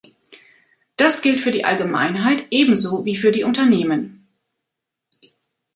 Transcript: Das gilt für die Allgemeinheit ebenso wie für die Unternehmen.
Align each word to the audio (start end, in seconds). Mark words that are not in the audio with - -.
Das 0.95 1.21
gilt 1.21 1.39
für 1.39 1.51
die 1.51 1.63
Allgemeinheit 1.63 2.47
ebenso 2.49 3.05
wie 3.05 3.15
für 3.15 3.31
die 3.31 3.43
Unternehmen. 3.43 4.27